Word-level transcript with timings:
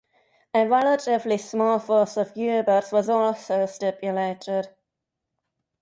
A 0.55 0.65
relatively 0.67 1.37
small 1.37 1.77
force 1.77 2.17
of 2.17 2.35
U-boats 2.35 2.91
was 2.91 3.07
also 3.07 3.67
stipulated. 3.67 4.69